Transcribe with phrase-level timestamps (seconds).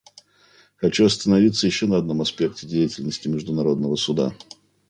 [0.77, 4.33] Хочу остановиться еще на одном аспекте деятельности Международного Суда.